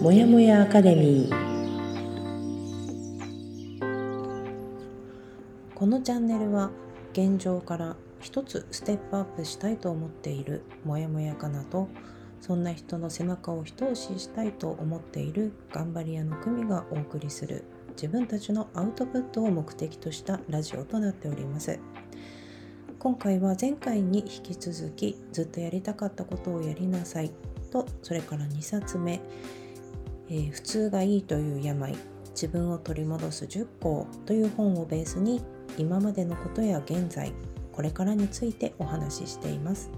[0.00, 1.48] もやもやアカデミー。
[5.74, 6.70] このチャンネルは
[7.12, 11.88] 現状から一つステップアップしたいと思っているもやもやかなと
[12.40, 21.78] そんな人の背中を一押ししたいと思っている頑張り屋の組がお送りする自分たちのアウトプットを目的としたラジオとなっております。
[22.98, 27.30] 今回は前回に引き続きずっとやりたかったことをやりなさい。
[27.68, 29.20] とそれから2冊目、
[30.28, 31.96] えー普通がいいという病。
[32.40, 35.42] 自分を取り戻す10項という本をベースに
[35.76, 37.32] 今までのことや現在
[37.72, 39.90] これからについてお話ししています。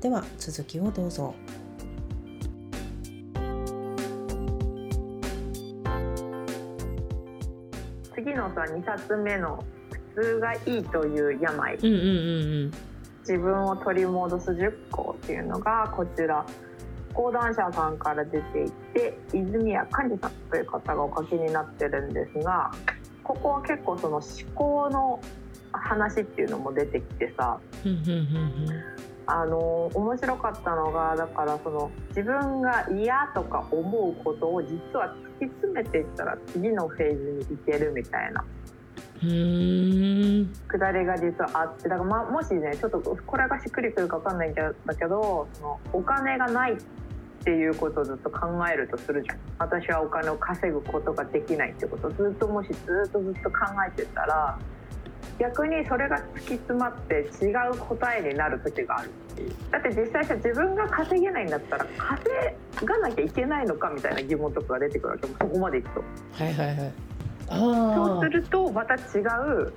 [0.00, 1.34] では続きをどうぞ。
[8.14, 9.62] 次のさ2冊目の
[10.14, 11.76] 「普通がいいという病。
[11.76, 12.72] うんうんうん
[13.20, 16.44] 自分を取り戻す10項」っていうのがこちら
[17.14, 22.70] 講談社さんから出ていて泉谷寛治さんという方がお書きになってるんですが
[23.22, 25.20] ここは結構その思考の
[25.72, 27.58] 話っていうのも出てきてさ
[29.26, 38.44] あの面白かったのがだからその自分が嫌とか思うことを実は突き詰めていったら次のフェーズに行けるみたいな。
[39.22, 46.76] くだりが実はあってだから、まあ、もしねちょっとこれがしっくりくるか分かんないんだけどそのお金がないっ
[47.44, 49.38] ていうことをずっと考えるとするじゃん。
[49.58, 52.08] 私はお金を稼ぐことができないってこと。
[52.08, 52.74] をずっともしず
[53.08, 54.58] っとずっと考えてたら
[55.38, 59.52] 逆にそれが突き詰まって違う答えになる時があるっていう。
[59.70, 62.30] だって実際さ自分が稼げないんだったら稼
[62.84, 65.26] がなきゃいけないのかみたいな疑問とかが出てくるわけ。
[65.26, 66.04] もそこまでいくと。
[66.32, 66.92] はいはいはい。
[67.48, 69.72] そうするとまた違う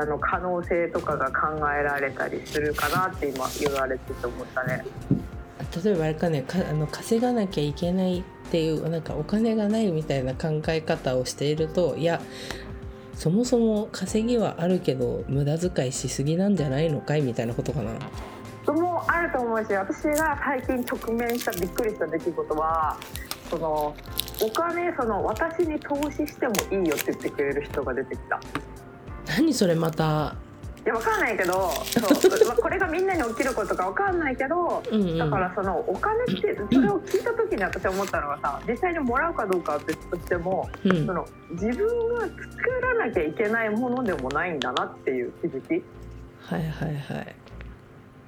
[0.00, 4.84] あの可能性とかが考えられたりするかなって今言われてて思ったね。
[5.84, 12.20] 例えばあれかねかあの稼がなきゃいけないっていうなんかお金がないみたいな考え方をしているといや
[13.14, 17.92] そもそも稼ぎはあるけど無駄遣いしすぎなんじゃないのかいみたいなことかな。
[18.72, 22.98] もあると思うし私が最近直面したびっくりした出来事は
[23.50, 23.94] その
[24.42, 28.40] お金その私に投資してもいいよって言ってくれる人が出てきた。
[29.36, 30.36] 何それまた
[30.84, 32.46] いやわかんないけどそう。
[32.46, 34.82] まあこれがみんなに起きることかわかんないけど
[35.18, 41.06] だからそのお金ってそれを聞いた時に私思ったのがさ実際にもらうかどうかは別としてもうん。
[41.06, 42.34] その自分が作
[42.98, 45.82] らなきゃいけないものでもないんだなっていう気づき。
[46.42, 47.34] はいはいはい。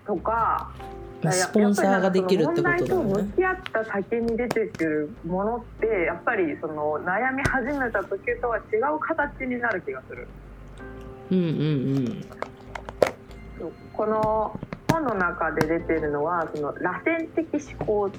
[0.07, 0.71] とか
[1.23, 10.27] まあスポンサーができるってことだやっぱりなんかその問題と向き合った先に出てくるものってやっぱりその悩み始めた時とは違う形になる気がする。
[11.31, 12.25] うんうん
[13.61, 13.73] うん。
[13.93, 14.59] この
[14.91, 18.11] 本の中で出てるのはその螺旋的思考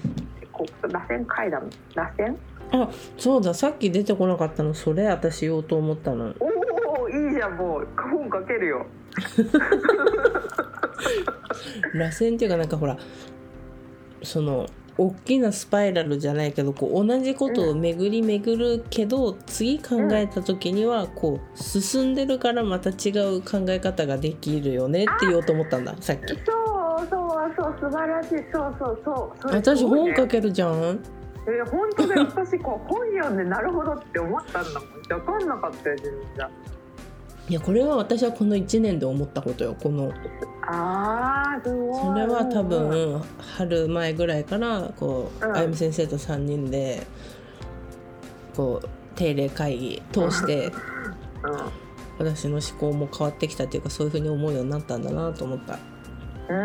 [0.51, 2.35] こう螺旋階段螺旋？
[2.71, 6.33] あそうださっき出てこなかったのそれ私言おうと思ったの。
[6.39, 7.87] おおいいじゃんもう。
[7.95, 8.85] 本書けるよ。
[11.93, 12.97] 螺旋っていうかなんかほら
[14.23, 14.65] その
[14.97, 26.33] 大きなスパイラルじゃないけどこう同じことを巡り巡るけど、次考えた時にはこう進んでるからまた違う考え方ができるよねって言おうと思ったんださっき。
[26.33, 28.29] そうそうそう素晴らしい。
[28.51, 30.99] そうそうそうそれ私本書けるじゃん。
[31.47, 32.21] え本当だよ。
[32.23, 34.89] 私こう本読んでなるほどって思ったんだもん。
[35.03, 36.49] 分かんなかったよ自分じゃ
[37.49, 40.11] いやこれは私はこの1年で思ったことよこの。
[40.69, 45.55] あーすごいそれは多うん分春前ぐらいからこう、うん。
[45.55, 47.07] あゆみ先生と3人で
[48.55, 50.71] こう定例会議通して
[52.19, 55.79] 私の思考も変わってきたっていうかそういうふうに思うようになったんだなと思った。
[56.49, 56.61] うんう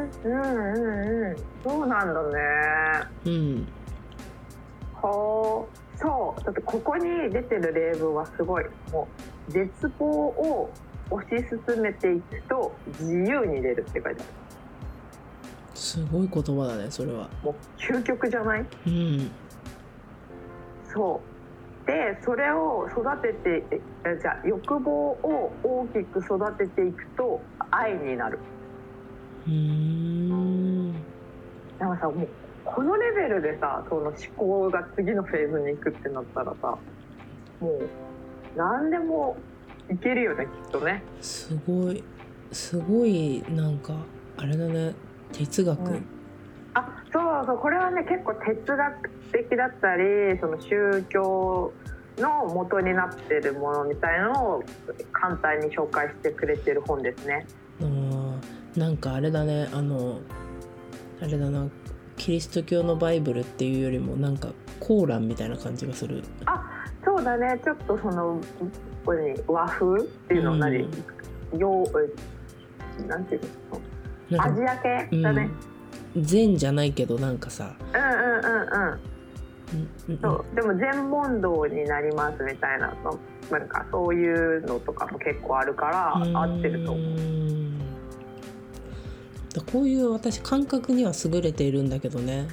[0.00, 1.36] んうんうん。
[1.62, 2.38] そうなんだね。
[3.26, 3.68] うん。
[4.94, 6.44] ほうそう。
[6.44, 10.70] だってここに出てる例文はすごいもう絶望を
[11.10, 14.18] 推し進めていくと自由に出るって書いてある。
[15.74, 17.28] すごい言葉だねそれは。
[17.42, 18.66] もう究極じゃない？
[18.86, 19.30] うん。
[20.92, 21.86] そう。
[21.86, 27.40] でそれを育ててええじゃあ欲望を大きく育てていくと
[27.70, 28.38] 愛になる。
[29.46, 29.52] うー
[30.34, 30.92] ん
[31.78, 32.28] だからさもう
[32.66, 36.76] このレベルでさその思考が次のフェーズに行くってなったらさ
[37.60, 37.88] もう
[38.56, 39.36] 何でも
[39.90, 41.02] いけるよねきっとね。
[41.20, 42.02] すごい
[42.52, 43.94] すごいなんか
[44.36, 44.94] あれだね。
[45.32, 46.06] 哲学、うん。
[46.74, 51.72] あそうそうこれはね結構哲学的だったりその宗教
[52.18, 54.64] の元になってるものみたいのを
[55.12, 57.46] 簡単に紹介してくれてる本ですね。
[57.80, 59.68] あーなんかあれだね。
[59.72, 60.20] あの
[61.20, 61.68] あれだな。
[62.16, 64.48] キリスト教のバイブルっていうよりもなんか
[64.80, 66.22] コーランみたいな感じがする
[67.18, 67.60] そうだね。
[67.64, 68.40] ちょっとその
[69.04, 70.60] これに和風っていうのうん。
[70.60, 70.88] 何、
[71.58, 71.84] 洋
[73.02, 73.40] えなんていう
[74.36, 75.50] のアジア系だね、
[76.16, 79.00] 禅じゃないけどなんかさ、うん、うんうんうん。
[79.70, 83.18] うんうんそうでも全問答になりますみたいなそ
[83.52, 87.18] なんかそういうのとかも結構あるから合ってると思う。
[89.72, 92.46] こういう私感覚には優れているんだけどね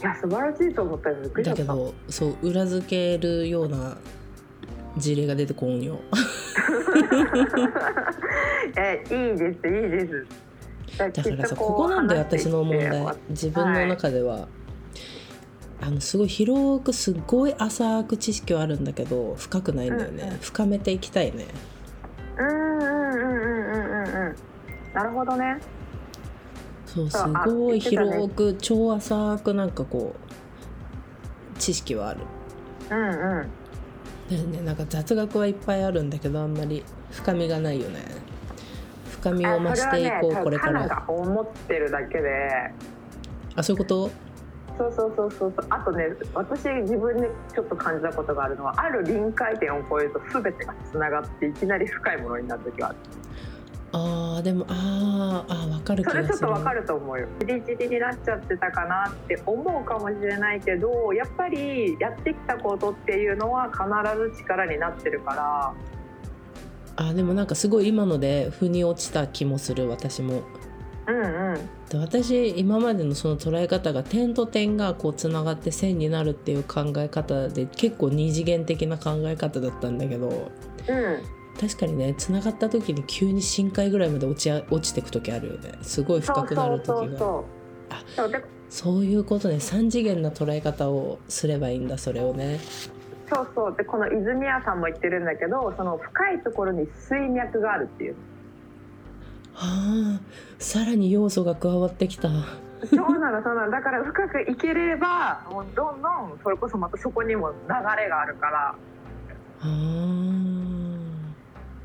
[0.00, 1.16] いや素晴らしいと思ったよ。
[1.44, 3.96] だけどそう裏付けるような
[4.96, 5.98] 事例が出てこんよ。
[8.76, 10.26] えいいですいいです。
[10.98, 13.16] だだからさここなんだよ私の問題。
[13.30, 14.46] 自分の中では、
[15.80, 20.38] あのすごい広くすごい浅く知識はあるんだけど深くないんだよね、うんうん。
[20.38, 21.46] 深めていきたいね。
[22.38, 23.78] うんうんうんうんうんうん
[24.28, 24.36] うん。
[24.94, 25.58] なるほどね
[26.96, 30.14] そうすごい広く超浅くなんかこ
[31.54, 32.20] う知識はある。
[32.90, 34.50] うんうん。
[34.50, 38.00] でねなんか雑学はいっぱいあるんだけどあんまり深みがないよね。
[39.10, 40.88] 深みを増していこう、あこれから。
[40.88, 42.72] が思ってるだけで。
[43.54, 44.10] あそういうこと？
[44.78, 45.54] そうそうそうそう。
[45.56, 52.96] そうあとね私自分でちょっと感じたことがあるのはある臨界点を超えると全てがつながっていきなり深いものになる時がある
[53.98, 57.26] あーでもあーあー分かる気それちょっとわかると思うよ。
[57.40, 63.84] じりじりになっちゃってたかなって思うかもしれないけどやっぱりやってきたことっていうのは必
[64.36, 65.74] ず力になってるから。
[66.98, 70.42] あでもなんかすごい今ので腑に落ちた気もする私も。
[71.08, 71.54] うんうん。
[71.88, 80.50] で私今までのその捉え方が点と点がこうつながって線になるっていう考え方で結構二次元的な考え方だったんだけど。
[80.86, 85.72] うん確かにねつながった時に急に深海ぐらいまで落ちあ落ちてく時あるよね。
[85.82, 86.94] すごい深くなる時が。
[86.94, 87.44] そうそうそう
[87.90, 88.30] あそう。
[88.30, 89.56] でそういうことね。
[89.56, 92.58] 3次元な捉え方をすればいいんだそれをね。
[93.32, 93.76] そうそう。
[93.76, 98.14] でこの泉谷さんも言ってるんだけどその深いところに水脈があるっていう。
[99.54, 100.20] はあ
[100.58, 102.28] さらに要素が加わってきた。
[102.28, 102.34] そ
[102.94, 103.70] うなのそうなの。
[103.70, 108.74] だから深くいければもうどんどんそれこそまたそこにも流れがあるから。
[109.62, 109.66] あ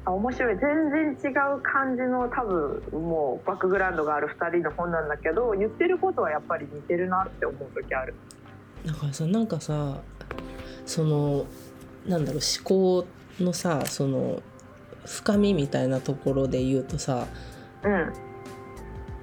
[0.06, 0.58] あ面白い。
[0.58, 8.16] 全然違う感じの多分もうバックグラウンドがある2人の本なんだけど言ってることはやっぱり似てるなって思う時ある。
[8.86, 10.02] だからさなんかさ
[10.86, 11.46] その
[12.08, 13.08] なんだろう思考
[13.40, 14.42] のさその
[15.06, 17.28] 深みみたいなところで言うとさ
[17.84, 18.14] うん。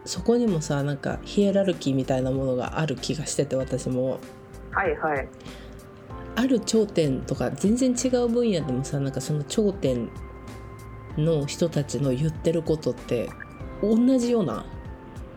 [0.04, 4.19] そこにもさなんかヒエラルキーみたいなものがある気がしてて私も。
[4.70, 5.28] はいはい。
[6.36, 10.08] ある頂点とか全然違う分野でもさなんかその頂点
[11.18, 13.28] の人たちの言ってることって
[13.82, 14.64] 同じような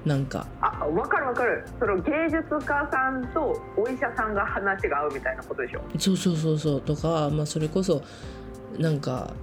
[0.05, 0.47] なんか。
[0.61, 1.65] あ分かる分かる。
[1.79, 5.81] その芸術家さんとお医者さんが話が合うみたいなことでしょ？
[5.99, 6.81] そうそうそうそう。
[6.81, 8.01] とか、まあ、それこそ
[8.79, 9.33] なんか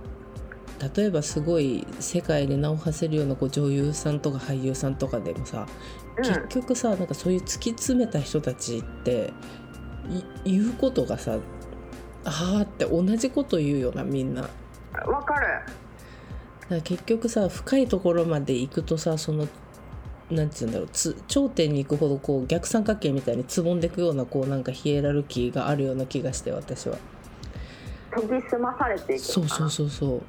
[0.96, 5.67] 例えばすごい世界で名を馳せるようなこう女優さんとか俳優さんとかでもさ、
[6.17, 6.25] うん。
[6.25, 9.32] 結局さなんかそういう突き詰めた人たちって
[10.44, 11.38] い言うことがさ
[12.25, 14.43] あーって同じこと言うよなみんな。
[14.43, 14.49] だ
[15.00, 15.46] か分かる
[16.76, 19.49] ら結局さ深いところまで行くとさその
[20.31, 26.99] なんて言うんだろうつ頂点に行くほどこう逆三角形みたいにつぼんでいくようなこうなんかヒエラルキーがあるような気がして私は。
[28.14, 30.23] 研ぎ澄まされていくそうそうそうそう。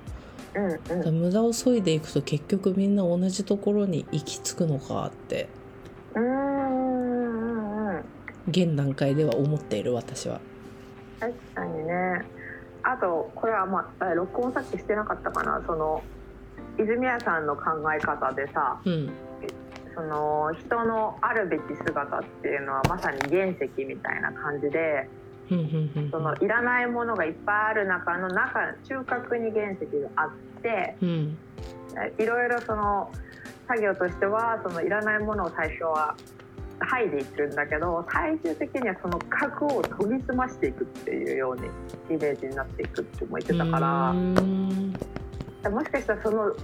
[0.56, 5.48] うんうん無駄を削いでいくと結局みんな同じところに行き着くのかって
[6.16, 8.04] うーんうんうん
[8.48, 10.40] 現段階では思っている私は。
[11.20, 12.26] 確かにね
[12.82, 16.02] あとこれはまあえ録音さっきしてなかったかなその
[16.80, 19.14] 泉谷さんの考え方でさうん。
[19.96, 25.10] その人のあるべき姿っていうのはまさに原石みたいな感じで
[26.12, 31.38] そのいらないものがいっぱいある中の中中核に原石があってうん。
[32.18, 33.12] いろいろその
[33.68, 36.16] 作業としてはそのいらないものを最初は
[36.80, 41.68] 剥いでいくんだけど最終的にはその核を研ぎ澄ましていくっていうように
[42.16, 44.14] イメージになっていくっても言ってたから
[45.68, 46.56] もしかしたらその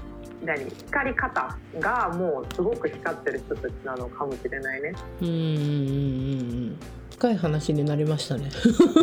[0.44, 4.94] 何光り方がもうすごく光ってる人たちなのかもしれないね。
[5.22, 5.42] うんうんうんう
[6.72, 6.80] ん
[7.16, 8.50] 深い話になりましたね。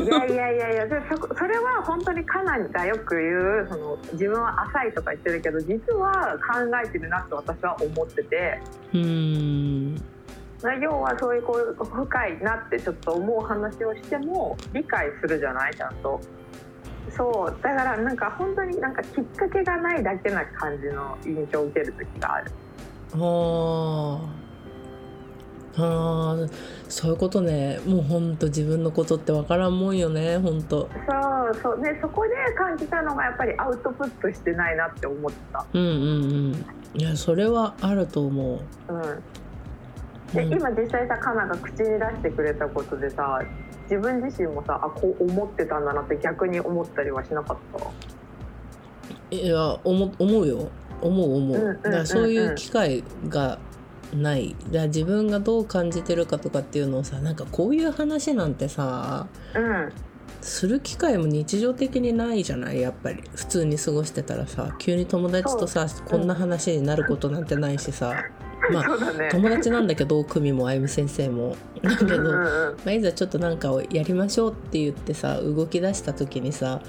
[0.05, 8.61] いやいやいやいやでそそれは本当にカナがよく言うその自分は浅いとか言ってるけど実は考えてるなって私は思ってて。
[8.93, 10.03] うーん
[10.81, 15.75] 要はそういうこう深いなってちょっと思う話をしても理解するじゃない？
[15.75, 16.21] ちゃんと
[17.11, 22.53] そうだからなんか本当になんかきっかけがないだけな感じの印象を受ける時がある。
[23.15, 24.43] あー
[25.75, 26.53] あー
[26.89, 27.81] そういうことね。
[27.87, 31.83] もうほんと自分のことって分からんもんよねほんとそうそう。
[31.83, 35.65] でそこで感じたのがやっぱりアウトプットしてないなって思った。
[35.73, 35.99] うんうんう
[36.51, 36.67] ん。
[36.95, 38.93] いやそれはあると思う。
[38.93, 39.03] うん。
[40.35, 40.53] で、うん。
[40.53, 43.41] 今実際さカナが口に出してくれたことでさ
[43.93, 47.57] 自分自身もさあこう思ってたんだなって逆に思ったりはしなかっ
[49.31, 49.37] た？
[49.37, 50.71] いや思思うよ。
[51.03, 51.83] 思う思う,、うんうんうんうん。
[51.83, 53.59] だからそういう機会が
[54.15, 54.57] ない。
[54.67, 59.93] だから自分がどう感じてるかとかっていうのをさなんかこういう話なんてさうん
[60.41, 62.81] する機会も日常的にないじゃない？
[62.81, 63.23] やっぱり。
[63.35, 68.25] 普通に過ごしてたらさ急に友達とさこんな話になることなんてないしさ
[68.71, 69.29] まあね。
[69.31, 71.57] 友達なんだけど久美もあゆみ先生も。
[71.83, 72.77] だけど、うんうんうん。
[72.77, 76.83] まあ、いざちょっとなんかをやりましょうって言ってさ動き出した時にさ、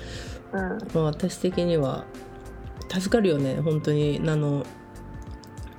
[0.52, 0.60] うん。
[0.94, 2.06] まあ、私的には
[2.90, 3.60] 助かるよね。
[3.62, 4.66] 本当にあの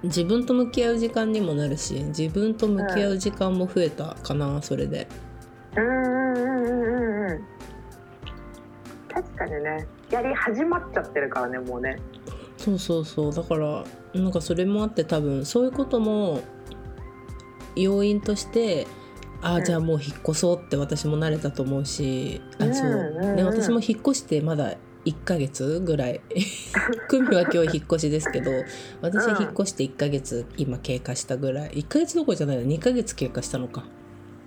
[0.03, 5.07] 自分と向き合う時間にもなるし自分と向き合う時間も増えたかな、それで。
[5.77, 7.41] うんうんうんうんうんうん。
[9.09, 9.87] 確かにね。
[10.11, 11.97] やり始まっちゃってるからねもうね
[12.64, 13.35] そうそうそう。
[13.35, 16.40] だからなんかそれもあって多分そういうことも
[17.76, 18.87] 要因として
[19.42, 19.64] ああうん。
[19.64, 23.35] じゃあもう引っ越そうって私も慣れたと思うし、あそう。
[23.35, 26.23] ね、私も引っ越してまだ1ヶ月ぐらい
[27.11, 28.50] 久美は今日引っ越しですけど
[29.02, 31.71] 私は引っ越して1ヶ月今経過したぐらい。
[31.73, 33.85] 1ヶ月どころじゃないの？2ヶ月経過したのか。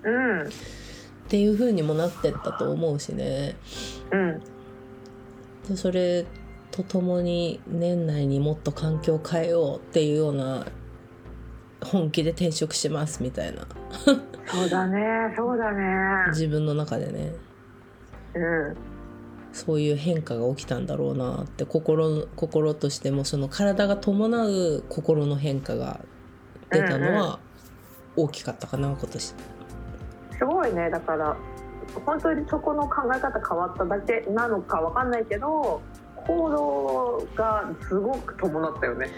[0.03, 0.41] うん。
[0.41, 0.45] っ
[1.29, 3.57] ていう風にもなってったと思うしね。
[4.11, 4.41] うん。
[5.69, 6.25] でそれ
[6.77, 10.67] とともに年内にもっと環境を変えようっていうような
[11.83, 13.67] 本気で転職しますみたいな。
[14.45, 15.83] そうだねそうだね。
[16.29, 17.33] 自分の中でね。
[18.35, 18.77] うん。
[19.53, 26.01] そういう変化が起きたんだろうなって心心としてもその体が伴う心の変化が
[26.69, 27.39] 出たのは
[28.15, 29.23] 大きかったかな今年。
[29.23, 29.35] す
[30.45, 31.35] ごいねだから
[32.05, 35.81] 本当にそこの考え方変わっただけなのかわかんないけど
[36.27, 39.09] 行動がすごく伴ったよね。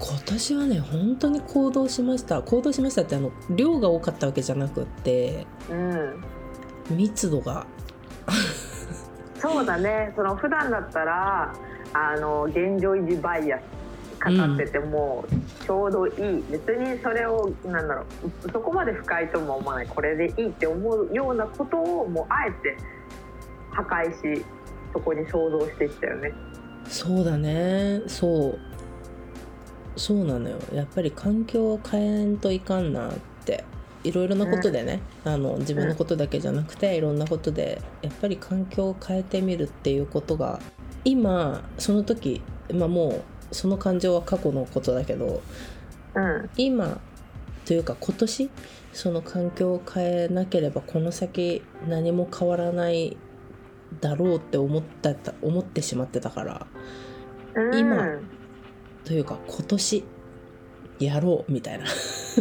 [0.00, 2.42] 今年はね本当に行動しました。
[2.42, 6.24] 行動しましたってあの量が多かったわけじゃなくってうん。
[6.96, 7.66] 密度が。
[9.38, 10.12] そうだね。
[10.16, 11.54] その普段だったら
[11.92, 13.62] あの現状維持バイアス
[14.18, 15.24] かかってても
[15.66, 16.12] ちょうどいい、
[16.50, 18.06] 別にそれをなんだろ
[18.46, 19.86] うそこまで不快とも思わない。
[19.86, 22.76] これでいいって思うようなことをもうあえて
[23.70, 24.44] 破壊し
[24.94, 26.32] そこに想像していったよね。
[26.88, 28.00] そうだね。
[28.06, 28.58] そう。
[29.96, 30.58] そうなのよ。
[30.72, 33.12] やっぱり環境を変えんといかんなっ
[33.44, 33.64] て。
[34.04, 40.60] いろいろなことでね、あの自分のことだけじゃなくていろんなことでやっぱり環境を変えてみるっていうことが
[41.06, 42.42] 今その時、
[42.74, 45.42] まあ、もうその感情は過去のことだけど
[46.14, 46.50] うん。
[46.58, 47.00] 今
[47.64, 48.50] というか今年
[48.92, 53.16] その環境を変えなければこの先何も変わらない
[54.00, 56.66] だろうって思った思ってしまってたから
[57.54, 57.78] うん。
[57.78, 58.18] 今
[59.04, 60.04] というか今年
[60.98, 61.86] やろうみたいな。
[61.86, 62.40] す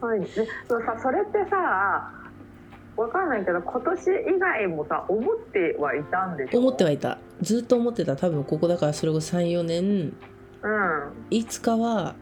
[0.00, 0.26] ごいね。
[0.26, 2.10] でそのさそれってさ
[2.96, 4.00] わかんないけど今年
[4.36, 6.58] 以外もさ思ってはいたんでしょ？
[6.60, 7.18] 思ってはいた。
[7.40, 8.16] ずっと思ってた。
[8.16, 10.12] 多分ここだからそれこそ34年。
[10.62, 11.12] うん。
[11.30, 12.14] いつかは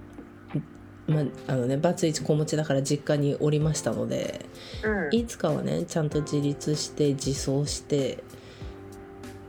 [1.10, 4.46] まああのねバツイチ子持ちだから実家におりましたので
[4.82, 5.18] うん。
[5.18, 8.22] いつかはねちゃんと自立して自走して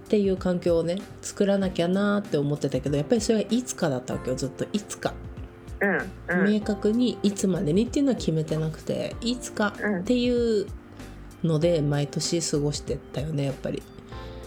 [0.05, 5.13] っていう環境をね作らなきゃなーって思ってたけどやっぱりそれはいつかだったわけよずっといつか、
[6.27, 6.53] うんうん。
[6.53, 10.67] 明確にいつまでにっていうのは決めてなくていつかうんっていう
[11.43, 13.81] ので毎年過ごしてったよねやっぱり。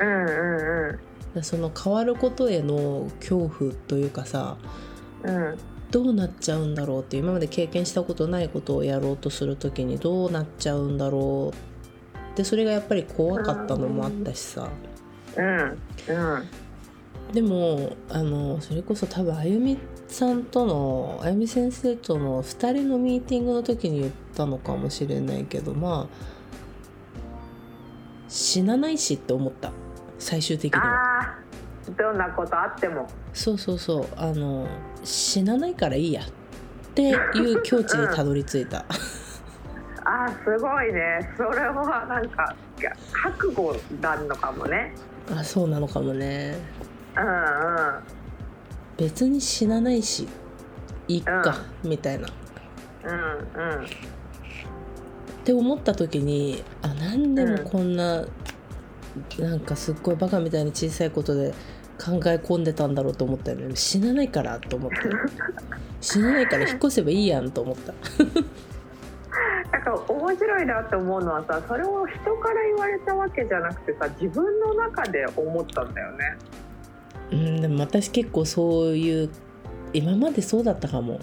[0.00, 0.98] うんうん
[1.34, 4.56] でその変わることへの恐怖というかさ
[5.24, 5.58] うんうん
[5.90, 11.52] どうなっちゃうんだろうって今まで経験したことないことをやろうとする時にどうなっちゃうんだろ
[12.34, 14.68] うでそれがやっぱり怖かったのもあったしさ。
[15.36, 16.48] うんうん
[17.32, 19.76] でもあのそれこそ多分あゆみ
[20.06, 26.34] さんとのあゆみ先生との2人のミーティングの時に言ったのかもしれないけどまあ
[28.28, 29.72] 死なないしって思った。
[30.18, 31.36] 最終的には。
[31.98, 34.06] どんなことあってもそうそうそう。
[34.16, 34.66] あの
[35.02, 36.26] 死なないからいいやっ
[36.94, 37.14] てい
[37.54, 38.84] う境地にたどり着いた。
[40.06, 41.34] あーすごいね。
[41.36, 42.54] それはなんか
[43.12, 44.94] 覚悟なのかもね。
[45.30, 46.56] あそうなのかもね。
[47.16, 48.00] うんうん。
[48.96, 50.28] 別に死なないし
[51.08, 52.28] いっか、みたいな。
[52.28, 52.30] っ
[53.04, 53.86] うんうん。
[55.44, 58.24] て思った時にあなんでもこんな、
[59.38, 61.52] なんかすっごいバカみたいに小さいことで
[61.98, 63.76] 考え込んでたんだろうと思ったよね。
[63.76, 64.96] 死なないからと思って。
[66.00, 67.94] 死なないから引っ越せばいいやんと思った。
[69.72, 76.36] なんか面白いなって思うのはさそれを人から言われたわけじゃなくてさ自分の中で思ったんだよね。
[77.32, 79.30] うんでも私結構そういう
[79.92, 81.18] 今までそうだったかも、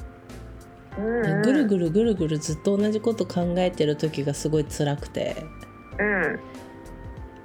[0.98, 5.46] うんうん、ぐるぐるぐるぐるずっと同じこと考えてる時がすごい辛くて。
[6.00, 6.40] うん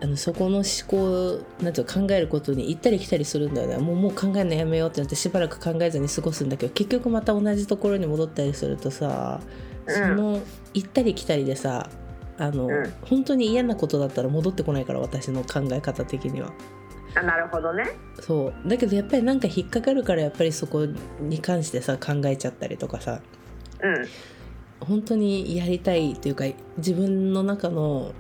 [0.01, 3.79] あのそこの思考なんていうか考えることに行ったり来たりするんだよね。
[3.79, 9.41] もうもう考えるのやめようってなってしばらく考えずに過ごすんだけど結局また同じところに戻ったりするとさ、
[9.87, 9.95] うん。
[9.95, 10.41] その
[10.75, 11.89] 行ったり来たりでさ
[12.39, 12.93] あの、うん。
[13.03, 16.53] 本当に嫌なことだったら戻ってこないから私の考え方的には。
[17.15, 17.85] あなるほどね。
[18.21, 18.69] そう。
[18.69, 20.87] だけどやっぱりなんか引っかかるからやっぱりそこ
[21.21, 23.23] に関してさ考えちゃったりとかさ。
[23.83, 24.07] うん。
[24.81, 26.45] 本当にやりたいというか
[26.77, 28.13] 自分の中の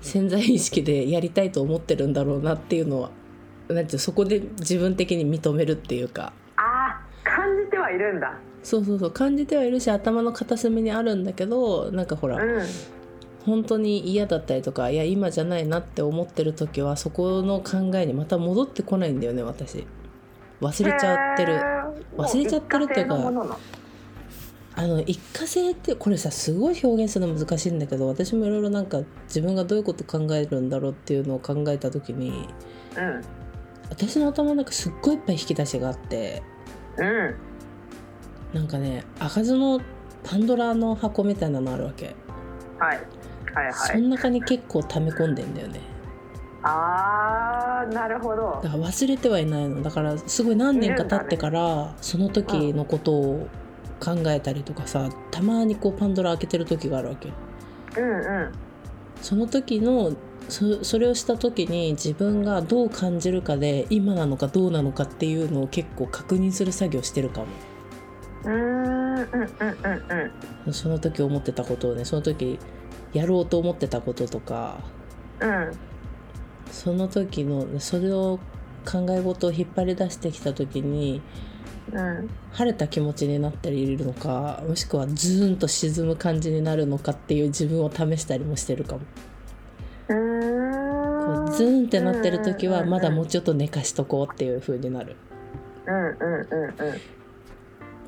[0.00, 3.10] 潜在意識でやりたいと思ってるんだろうなっていうのは
[3.68, 6.32] なんていうそこで自分的に認めるっていうか。
[6.56, 8.32] あー感じてはいるんだ。
[8.62, 12.62] そうそうそう感じてはいるし頭の片隅にあるんだけどなんかほら、うん。
[13.44, 19.86] 本当に嫌だったりとかいや今じゃないなって思ってる時はそこの考えにまた戻ってこないんだよね私。
[20.60, 21.60] 忘れちゃってる。
[22.16, 23.58] 忘れちゃってるっていうか
[24.78, 32.48] あの一過性ってこれさすごい表現するの難しいんだけど私もいろいろなんか自分がどういうこと考えるんだろうっていうのを考えた時に
[32.96, 33.22] うん
[33.90, 36.44] 私の頭の中すっごいいっぱい引き出しがあって
[36.96, 37.34] うん
[38.52, 39.80] なんかね開かずの
[40.22, 42.14] パンドラの箱みたいなのあるわけ、
[42.78, 43.00] はい
[43.52, 43.74] はいはい。
[43.74, 45.80] その中に結構溜め込んでんだよね
[46.62, 48.70] あーなるほどだ。
[48.70, 53.48] から忘れてはいないのだからすごい何年か経ってからその時のことを
[54.00, 57.32] 考えたりとかさたまにこうパンドラ開けてる時があるわけ。
[58.00, 58.52] うんうん。
[59.22, 60.12] その時の
[60.48, 67.46] そそれをした時に自分がどう感じるかで今なのかどうなのかっていうのを結構確認する作業してるかも。
[68.44, 70.72] うーんうんうんうんうん。
[70.72, 72.58] その時思ってたことをねその時
[73.12, 74.78] やろうと思ってたこととか。
[75.40, 75.72] うん。
[76.70, 78.38] その時のそれを
[78.90, 81.47] 考え事を引っ張り出してきた時にうん
[81.90, 89.00] 晴れた気持ちになったりいるのかもしくはズーンと沈む感じになるのかっていう自分を試したりもしてるかも。
[90.08, 95.16] うーんこうズーンってなってる時はまだもううちょっと寝かしとこうっていう風になる。
[95.86, 97.00] んうんうんうん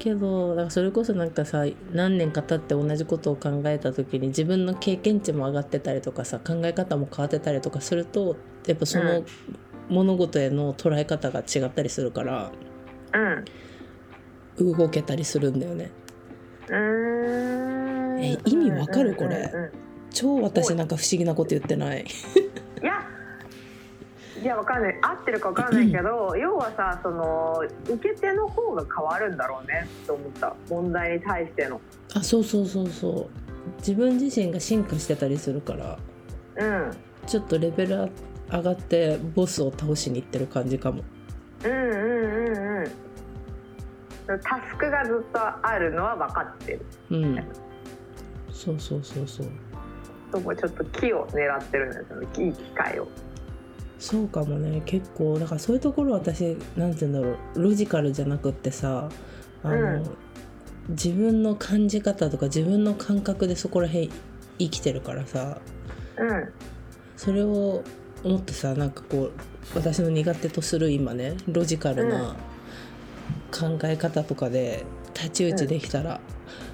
[0.00, 9.26] けどだからそれこそなんかさ何年か経って同じことを考えた時に自分の経験値も上がってたりとかさ考え方も変わってたりとかするとやっぱそうのん
[9.90, 12.50] 物事への捉え方が違ったりするから
[13.12, 13.44] うん
[14.58, 15.90] 動けたりするんだよね。
[18.22, 19.50] え意味わかるこれ？
[20.10, 22.04] 超私なんか不思議なこと言ってない。
[22.82, 23.06] いや。
[24.42, 24.98] いやわかんない。
[25.02, 30.54] 合ってるかわかんないけど要はさその受け手の方が変わるんだろうねと思った。
[30.68, 31.80] 問題に対しての。
[32.14, 33.28] あそうそうそうそう。
[33.78, 35.98] 自分自身が進化してたりするから。
[36.56, 36.90] うん。
[37.26, 38.10] ちょっとレベル
[38.50, 41.02] 上がってボスを倒しにいってる感じかも。
[41.64, 42.90] うんうんうんうん
[44.38, 46.86] タスクがずっとあるのは分かってる。
[47.10, 47.44] うん。
[48.52, 49.46] そうそうそうそう。
[50.30, 52.28] ともちょっと木を狙ってるんですよね。
[52.38, 53.08] いい機会を。
[53.98, 54.82] そうかもね。
[54.86, 57.62] 結構だからそういうところ私なんて言うんだろう。
[57.62, 59.08] ロジカルじゃなくってさ
[59.62, 60.16] あの、うん。
[60.90, 64.10] 自分の感じ方とか自分の感覚でそこら辺
[64.58, 65.60] 生きてるからさ。
[66.18, 66.52] うん。
[67.16, 67.82] それを
[68.24, 69.32] もっとさなんかこう
[69.74, 72.36] 私の苦手とする今ねロジカルな
[73.50, 74.84] 考え方とかで
[75.14, 76.20] 太刀打ちできたら、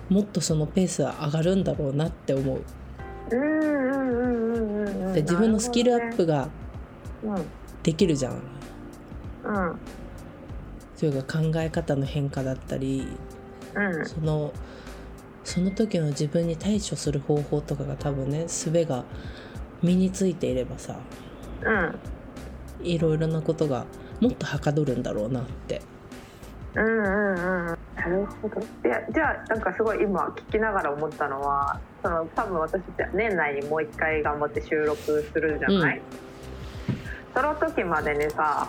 [0.08, 2.62] もっとそのペースは上がるんだろうなって思う。
[3.32, 6.48] うんうんうんうんうんうんで自分のスキルアップが
[7.82, 8.32] できるじゃん。
[9.42, 9.78] ほどね
[10.98, 13.06] というか考え方の変化だったり
[13.74, 14.52] うんうんその
[15.44, 19.04] その時の自分に対処する方法とかが多分ね術が
[19.82, 20.98] 身についていればさ
[21.62, 21.98] うん
[22.82, 23.86] いろいろなことが
[24.20, 25.82] もっとはかどるんだろうなって
[26.76, 27.78] うんうんうん。
[27.96, 28.60] なるほど。
[28.60, 36.02] いやじゃあなんかすごい今聞きながら思ったのはその多分私たちは年内にもう一回頑張って収録するじゃない、
[37.34, 38.68] その時までにさ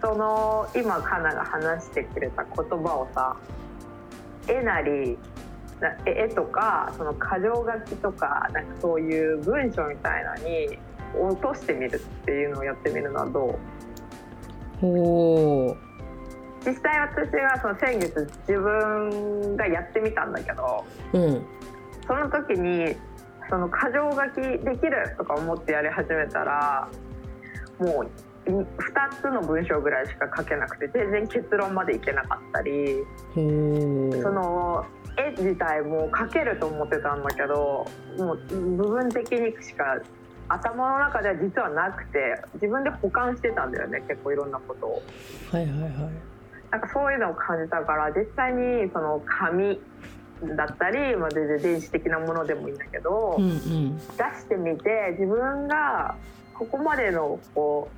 [0.00, 3.36] その今カナが話してくれた言葉をさ
[4.48, 5.18] 絵なり
[5.80, 10.78] な絵とかその箇条書きとかなんかそういう文章みたいなのに
[11.18, 13.58] 落としてみるっていうのをやってみるのはど
[14.82, 14.86] う？
[14.86, 14.88] お
[15.68, 15.76] お
[16.66, 21.46] 実際私がその先月自分がやってみたんだけどうん。
[22.06, 22.96] その時に
[23.48, 26.88] その箇条書きできるとか思ってやり始めたら
[27.78, 28.10] もう
[28.46, 33.02] 2つの文章ぐらいしか書けなくて全然結論までいけなかったり
[33.34, 34.84] その
[35.18, 37.86] 絵自体も描けると思ってたんだけど
[38.18, 38.36] もう
[38.76, 40.00] 部分的にしか
[40.48, 45.02] 頭の中では実はなくて自分で保管してたんだよね結構いろんなことを。
[45.50, 45.92] はいはいはい
[46.76, 49.80] なんかそういうのを感じたから実際にその紙
[50.54, 53.98] だったり、まあ、全然電子的なものでもいいんだけど、うんうん。
[53.98, 56.16] 出してみて自分が
[56.52, 57.88] ここまでのこ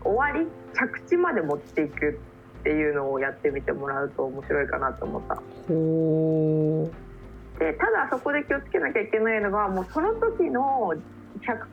[0.00, 2.18] う終わり着地まで持っていく
[2.60, 5.36] っていうのをやってみてもらうと面白いかなと思った。
[5.68, 6.90] ほ
[7.58, 10.94] でただそこで気をつけなきゃいけないのがもうその時の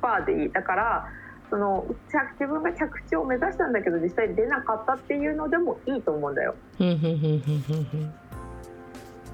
[0.01, 0.51] 100%でいい。
[0.51, 1.07] だから
[1.49, 6.55] その着自分が着地を目指したんだけど実際出なかったっていうのでもいいと思うんだよ。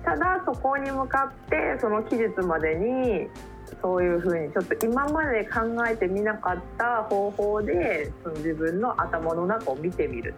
[0.04, 3.28] ただそこに向かってその期日までに
[3.82, 10.34] そういうふうにちょっと今まで考えてみなかった方法でその自分の頭の中を見てみる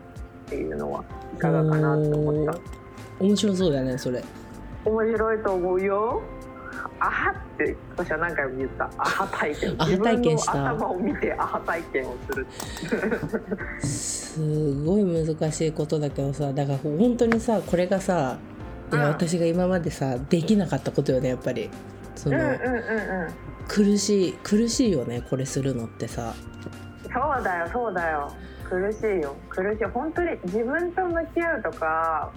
[0.48, 1.04] っていうのは
[1.36, 2.60] いかがかなと思った。
[3.20, 4.24] 面白そうだねそれ。
[4.86, 6.22] 面白いと思うよ
[7.00, 8.86] アハって私は何回も言った。
[8.98, 9.76] アハ体験。
[9.78, 10.52] アハ体験した。
[10.52, 12.48] 自分の頭を見てアハ体験をする
[13.80, 18.38] すごい難しいことだけどさだから本当にさこれがさ
[18.92, 19.10] いやうん。
[19.10, 21.70] 私が今までさできなかったことよねやっぱり。
[22.16, 23.34] その、うんうんうんうん。
[23.68, 26.34] 苦しい苦しいよねこれするのってさ。
[27.04, 28.32] そうだよそうだよ。
[28.70, 29.36] 苦しいよ。
[29.50, 29.84] 苦しい。
[29.86, 32.32] 本当に自分と向き合うとか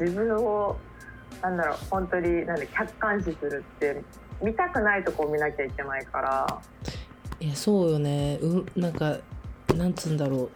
[0.00, 0.76] 自分を
[1.42, 4.02] なんだろう本当になんで客観視するって
[4.42, 6.60] 見たくないとこを見なきゃいけないから。
[7.38, 8.38] いやそうよね。
[8.40, 9.18] うなんか
[9.74, 10.50] なんつうんだろう。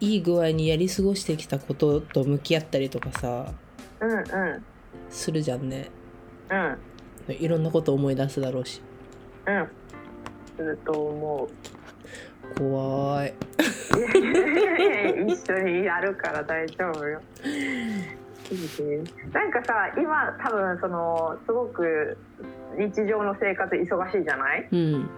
[0.00, 3.52] いい具合にやり過ごしてきたことと向き合ったりとかさ。
[4.00, 4.64] うんうん。
[5.10, 5.90] するじゃんね。
[6.50, 7.34] うん。
[7.34, 8.80] いろんなこと思い出すだろうし。
[9.46, 9.68] うん。
[10.56, 12.58] すると思う。
[12.58, 13.34] 怖い。
[15.26, 17.20] 一緒にやるから大丈夫よ。
[19.32, 22.16] なんかさ今多分そのすごく
[22.78, 24.68] 日常の生活忙しいじゃない？
[24.72, 25.08] うん。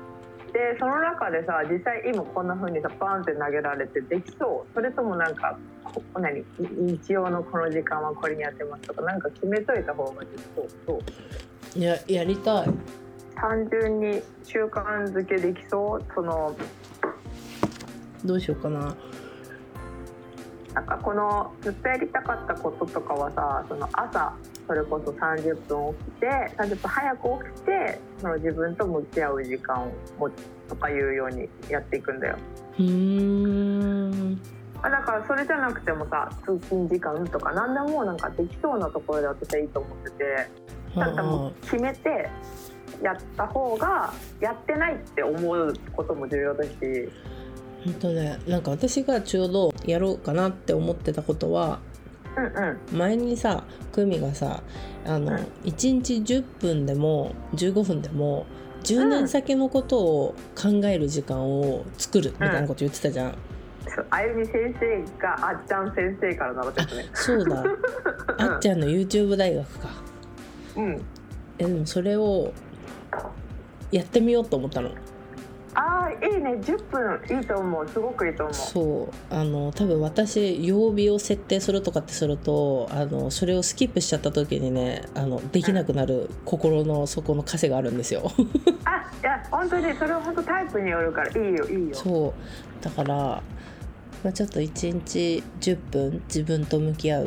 [0.53, 4.75] でその中でさ実際今こんな風にさバンって投げられてできそう？
[4.75, 6.45] それともなんかこ何？
[6.59, 11.79] 日曜のこの時間はこれにやってますとかなんか決めといた方ができそうそう。
[11.79, 12.71] いややりたい。
[13.37, 16.05] 単純に習慣づけできそう？
[16.15, 16.57] その
[18.25, 18.97] どうしようかな
[20.75, 24.33] なんかこのずっとやりたかったこととかはさその朝
[24.67, 30.35] それこそ30分起きて30分早く起きてその自分と向き合う時間を持つ
[30.69, 32.37] とかいうようにやっていくんだよ。
[32.79, 34.41] うーん
[34.83, 40.51] あだからそれじゃなくてもさ通勤時間とか何でもなんかできそうなところで私はいいと思ってて
[40.95, 42.31] ただもう決めて
[43.03, 46.71] やった方がやってないって思うことも重要だし。
[47.85, 51.81] 本当ねなんか私がちょうどやろうかなって思ってたことは
[52.37, 52.99] うんうん。
[52.99, 54.63] 前にさ久美がさ
[55.05, 55.37] あの、うん。
[55.65, 58.47] 1日10分でも15分でも
[58.83, 63.35] 10年先のことを考える時間を作るみたいなこと言ってたじゃん、
[63.87, 67.05] そうあゆみ先生があっちゃん先生から習ってたね。
[67.13, 67.65] そうだ。
[68.39, 69.89] あっちゃんの YouTube 大学か。
[70.77, 71.03] うん。
[71.59, 72.53] えでもそれを
[73.93, 74.91] やってみようと思ったの
[75.75, 76.55] ああいいね。
[76.55, 77.89] 10分いいと思う。
[77.89, 78.55] すごくいいと思う。
[78.55, 79.35] そう。
[79.35, 88.31] あの多分私曜日を設定するとかってするとあのそれをスキップしちゃった時にねあのできなくなる心の底の枷があるんですよ。
[88.85, 91.95] あいや本当にそれは本当タイプによるからいいよいいよ。
[91.95, 92.35] そ
[92.81, 92.85] う。
[92.85, 93.43] だから、ま
[94.31, 97.27] あ、ちょっと1日10分自分と向き合う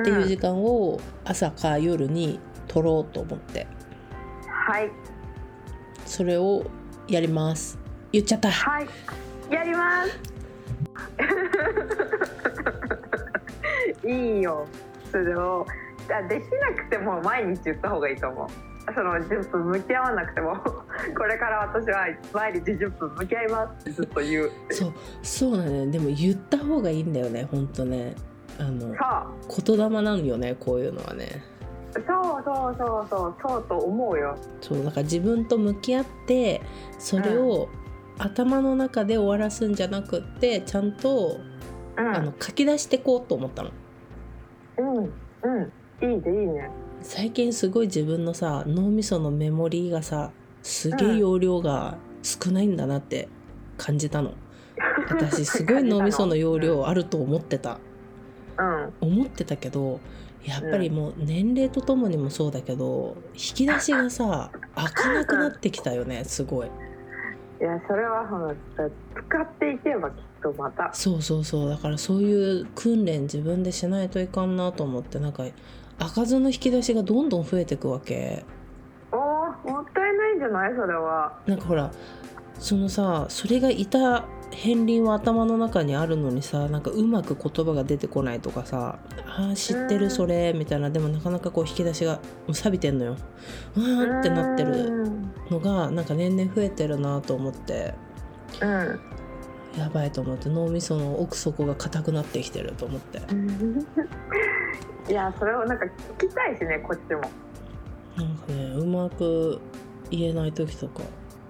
[0.00, 2.38] っていう時間を朝か夜に
[2.68, 3.66] 取ろうと思って。
[4.46, 4.90] はい。
[6.04, 6.66] それを
[7.08, 7.78] やります。
[8.12, 8.50] 言っちゃった。
[8.50, 8.88] はい。
[9.50, 10.18] やります。
[14.08, 14.66] いいよ。
[15.10, 15.66] それを
[16.10, 18.48] あできなくても毎日言った方がいいと思う。
[18.94, 20.56] その10分向き合わなくても。
[21.16, 24.92] これから私は毎日10分向き合いますってずっと言うそう。
[25.22, 25.86] そうだね。
[25.86, 27.46] でも言った方がいいんだよね。
[27.50, 28.14] ほんとね。
[28.58, 28.94] あの
[29.64, 30.56] 言霊なんよね。
[30.58, 31.44] こういうのはね
[31.94, 34.36] そうそうそうそうそうと思うよ。
[34.60, 36.60] そうだから自分と向き合って
[36.98, 37.68] それを
[38.18, 41.38] 頭の中で終わらすんじゃなくってちゃんと、
[41.96, 42.14] うん。
[42.14, 43.70] あの書き出してこうと思ったの。
[44.78, 46.14] うんうん。
[46.14, 46.70] いいでいいね。
[47.02, 53.28] 最近すごい自分のさ脳みそのメモリーがさすげえ容量が少ないんだなって
[53.78, 54.32] 感じたの。
[55.08, 57.78] 私すごい脳みその容量あると思ってた。
[58.58, 58.92] うん。
[59.00, 60.00] 思ってたけど
[60.46, 66.68] やっぱりもう年齢とともにもそうだけど引き出しがさ開かなくなってきたよねすごい。
[67.60, 68.54] いやそれはその
[69.28, 70.90] 使っていけばきっとまた。
[70.92, 71.70] そうそうそう。
[71.70, 75.44] だからそういう訓練自分でしないといかんなと思ってなんか
[75.98, 78.44] 開かずの引き出しがどんどん増えていくわけ。
[79.10, 79.18] おー
[79.72, 80.74] もったいないんじゃない？
[80.76, 81.38] それは。
[81.46, 81.90] なんかほら
[82.58, 93.12] そのさそれがいた片鱗は頭の中にあるのにさなんかうまく言葉が出てこないとかさ「あー知ってるそれ」みたいなでもなかなかこう引き出しがもう錆びてんのよ。
[93.12, 95.32] わーってなってるうん。
[95.50, 97.94] のがなんか年々増えてるなと思って。
[98.62, 99.00] うん。
[99.78, 103.20] やばいと思って脳みその奥底が硬くなってきてると思って。
[105.10, 105.84] いやそれをなんか
[106.18, 107.20] 聞きたいしねこっちも。
[108.16, 109.60] なんかねうまく
[110.10, 111.02] 言えない時とか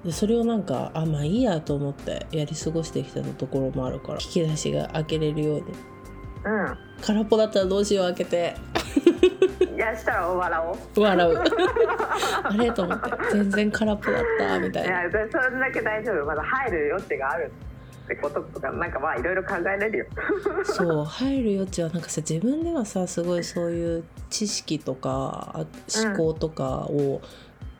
[0.06, 5.62] でそれをなんかあまあいいやと思ってやり過ごしてきたところもあるから引き出しが開けれるように。
[5.62, 5.66] う
[7.02, 8.54] 空っぽだったらどうしよう開けて。
[9.72, 10.60] んいやしたら笑
[10.94, 11.02] おう。
[11.02, 11.42] 笑う。
[12.44, 13.10] あれと思って。
[13.32, 15.00] 全然空っぽだったみたいな。
[15.00, 16.24] いやでそれだけ大丈夫。
[16.24, 17.50] まだ入る余地がある。
[18.04, 20.06] ってこととかなんかまあいろいろ考えれるよ。
[20.62, 25.66] そう入る余地はなんかさ自分ではさすごいそういう知識とかあ
[26.06, 27.20] 思考とかを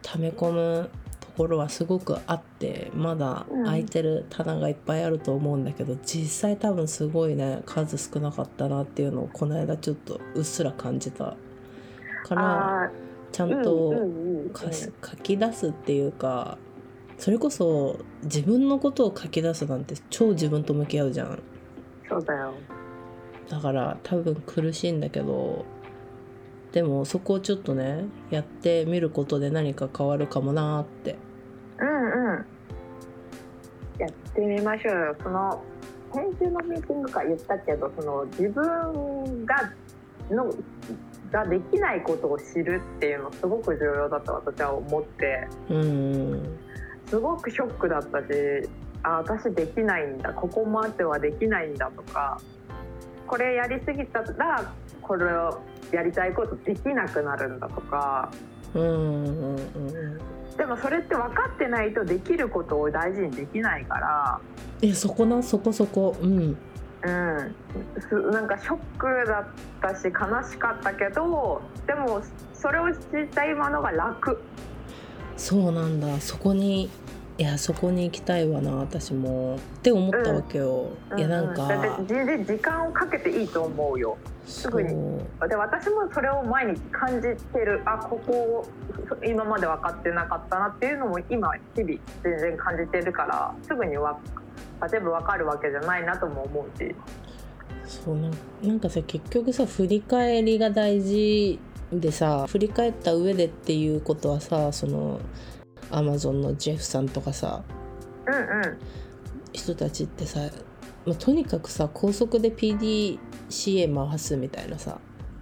[0.02, 1.05] 溜め込むと
[1.36, 11.36] ころはすごくあってまだ空いてる棚がいっぱいあると思うんだけど実際多分すごいね数少なかったなっていうのをこの間ちょっとうっすら感じた。
[12.24, 12.90] からあ
[13.30, 13.94] ちゃあんと
[15.04, 16.58] 書き出すっていうか
[17.18, 21.38] それこそ自分のことを書き出すなんて超自分と向き合うじゃん。
[22.08, 22.54] そうだよ。
[23.48, 25.64] だから多分苦しいんだけど
[26.72, 31.10] でもそこをちょっとねやってみることで何か変わるかもなーって。
[31.12, 31.25] うんうん
[33.98, 34.94] やってみましょう。
[34.94, 35.62] よその
[36.12, 39.72] 先週のミーティングか言ったけどその自分が
[40.30, 40.52] の
[41.30, 45.48] ができないことを知るっていうのすごく重要だと私は思って。
[45.70, 46.58] うん
[47.06, 48.24] すごくショックだったし
[49.02, 52.40] あ私できないんだここまではできないんだとか
[53.26, 55.60] これやりすぎたらこれを
[55.92, 58.30] やりたいことできなくなるんだとか。
[58.74, 59.56] うん。
[60.56, 64.40] でもそれって分かってないとできることを大事にできないから。
[64.82, 65.42] えそこな？
[65.42, 66.16] そこそこ。
[66.20, 66.56] うん。
[67.04, 67.54] うん、
[68.00, 69.46] すなんかショックだっ
[69.80, 72.20] たし悲しかったけどでも
[72.52, 73.00] それを知っ
[73.32, 74.42] た今のが楽。
[75.36, 76.18] そうなんだ。
[76.20, 76.90] そこに
[77.38, 79.56] いやそこに行きたいわな私も。
[79.56, 84.16] って思ったわけよ、いやなんうだってか全然時間をかけていいと思うよ。
[84.46, 84.94] そぐに。
[84.94, 87.82] うで私もそれを毎日感じてる。
[87.84, 88.66] あここを
[89.22, 94.18] 今まで分かってなかったなっていうのも今日々全然感じてるからすぐにわ
[94.90, 96.94] 全部分かるわけじゃないなとも思うし。
[97.86, 101.60] そうなんなんかさ結局さ振り返りが大事
[101.92, 105.20] でさ振り返った上でっていうことはさその
[105.90, 107.62] アマゾンのジェフさんとかさ
[108.26, 108.78] うんうん
[109.52, 110.40] 人たちってさ、
[111.06, 114.98] まあ、とにかくさ高速で PDCA 回すみたいなさ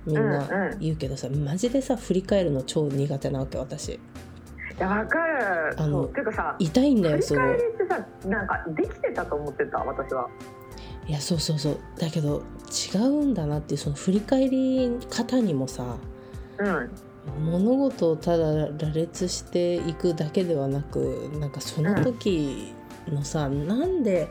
[0.06, 3.94] みんうんうなん言うけどさ、マジでさ振り返るの超苦手なわけ私。
[3.94, 3.98] い
[4.78, 5.80] や分かる。
[5.80, 10.28] あのそうていうかさ痛いんだ振りよすごい返りってさなんかできてたと思ってた私は。
[11.06, 11.78] いやそうそうそう。
[11.98, 12.42] だけど
[12.94, 15.96] 違うんだなっていうその振り返り方にもさ
[16.58, 16.90] うん
[17.38, 22.72] 物事をただ羅列していくだけではなくなんかその時
[23.08, 24.28] のさ、なんで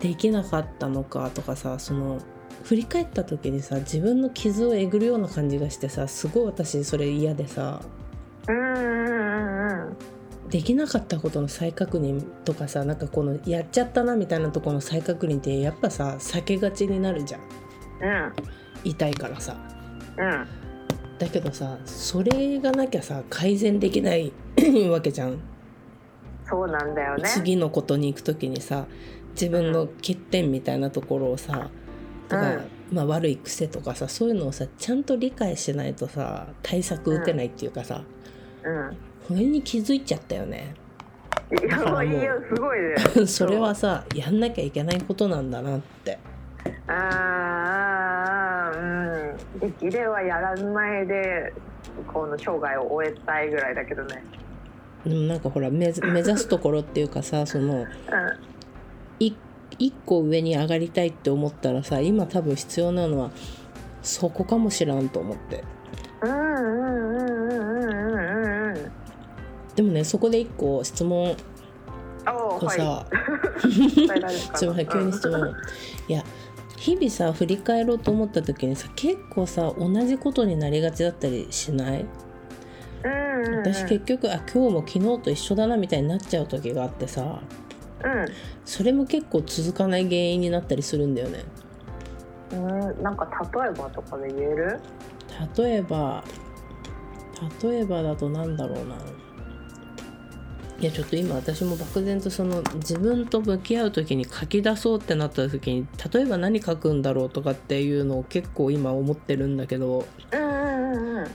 [0.00, 2.20] できなかったのかとかさその
[2.64, 7.82] 振り返った時にさ自分の傷をえぐるような感じがしてさすごい私それ嫌でさ
[8.48, 9.96] うんうんうんうん。
[10.50, 17.40] できなかったことの再確認とかさなんかこのやっちゃったなみたいなところの再確認ってやっぱさ避けがちになるじゃん。
[17.40, 17.44] う
[18.28, 18.32] ん。
[18.84, 19.56] 痛いからさ。
[20.18, 20.63] うん
[21.24, 24.32] だけどさそれがなきゃさ改善できない
[24.90, 25.40] わけじゃん。
[26.46, 27.22] そうなんだよね。
[27.26, 28.86] 次のことに行く時にさ
[29.32, 31.70] 自分の欠点みたいなところをさ、
[32.28, 32.60] とか、
[32.92, 38.02] まあ、悪い癖とかさそういうのをさちゃんと理解しないとさ対策打てないっていうかさ、
[38.62, 38.96] うん。
[39.26, 40.74] これに気づいちゃったよね。
[41.50, 42.96] いやいやすごいね。
[43.26, 46.18] それはさやんなきゃいけないことなんだなって
[46.86, 49.60] あーうん。
[49.60, 51.52] できればやらないで
[52.12, 54.22] この生涯を終えたいぐらいだけどね。
[55.04, 57.86] でもなんかほら目 目指すところっていうかさそのうん。
[59.20, 59.36] い
[59.78, 63.30] 一個上に上がりたいって思ったらさ今多分必要なのは
[64.02, 65.64] そこかもしらんと思って。
[66.22, 68.92] うんうんうんうんうんうんうん
[69.74, 71.36] でもねそこで一個質問
[72.26, 73.14] をさ、はい。
[74.56, 75.54] すいません急に質問、
[76.08, 76.24] いや
[76.84, 82.04] 日々さ振り返ろうと思った時にさ結構さ同じことになりがちだったりしない？
[83.04, 83.58] うんうんうん。
[83.60, 87.40] 私結局あ今日も昨日と一緒だなみたいになっちゃう時があってさ
[88.66, 91.44] それも結構続かない原因になったりするんだよね。
[92.52, 93.02] うんうん。
[93.02, 94.78] なんか例えばとかで言える？
[95.56, 96.22] 例えば
[97.62, 98.96] 例えばだとなんだろうな
[100.80, 111.30] いやちょっと今私も漠然とその自分と向き合う時に書き出そうってなった時に例えば何書くんだろうとかっていうのを結構今思ってるんだけどうんうんうん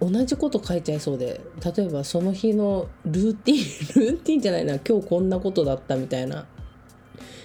[0.00, 1.40] 同じこと書いちゃいそうで
[1.76, 6.46] 例えばその日のルーティンルーティンじゃないな今日こんなことだったみたいな。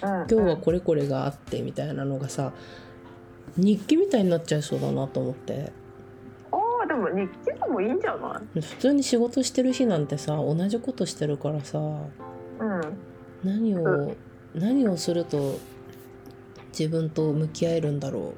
[0.02, 2.54] 今日はこれこれがあってみたいなのがさ
[3.58, 5.72] 日記みたいになっちゃいそうだなと思って
[7.00, 8.62] も日記でもいいんじゃない？
[8.62, 12.08] 普通に仕事してる日なんてさ同じことしてるからさうん。
[13.44, 14.16] 何を
[14.54, 15.58] 何をすると
[16.78, 18.34] 自分と向き合えるんだろ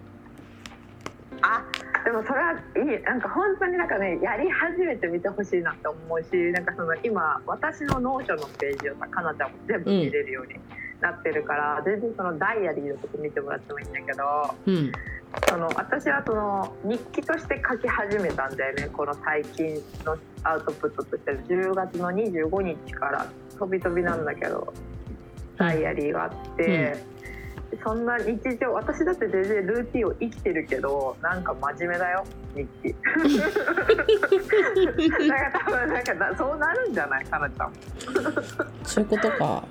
[1.41, 1.63] あ
[2.05, 2.55] でもそれはい
[2.99, 3.03] い。
[3.03, 10.55] なんか本当になんかねやり始めてみてほしいなって思うしなんかその今私の Notion のページをさかなちゃんも全部見れるように
[11.01, 14.91] なってるから、全然そのダイアリーのこと見てもらってもいいんだけどううん。
[15.49, 21.31] その私はその日記として書き始めたんだよねこの最近のアウトプットとして。
[21.31, 23.25] 10月の25日から
[23.57, 24.73] 飛び飛びなんだけど
[25.57, 26.97] ダイアリーがあって、
[27.83, 32.23] そんな日常私だって全然ルーティンを生きてるけどなんか真面目だよ
[32.55, 32.95] 日記
[35.27, 37.25] なんか多分なんかなそうなるんじゃない？
[37.25, 37.67] かなちゃん。
[37.69, 37.73] も
[38.83, 39.63] そういうことか。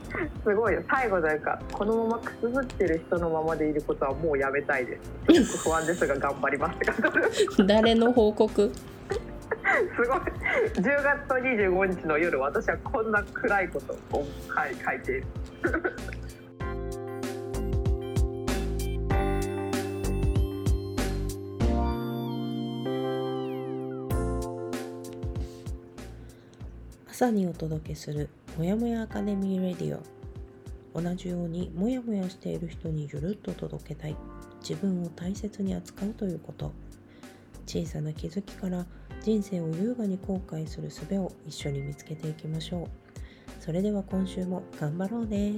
[0.44, 0.82] すごいよ。
[0.90, 4.98] 最後なんかこのままくすぶってる人のままでいることはもうやめたいで
[5.44, 5.58] す。
[5.68, 6.78] 不安ですが頑張ります
[7.66, 8.70] 誰の報告？
[8.72, 10.18] すごい。
[10.74, 15.24] 10月と25日の夜私はこんな暗いことを書い書いている
[27.20, 30.00] 朝にお届けするもやもやアカデミーレディオ。
[30.98, 34.16] 同じようにもやもやしている人にゆるっと届けたい。
[34.62, 36.72] 自分を大切に扱うということ。
[37.66, 38.86] 小さな気づきから
[39.20, 42.86] 人生を優雅に後悔する術を一緒に見つけていきましょう。
[43.62, 45.52] それでは今週も頑張ろうね。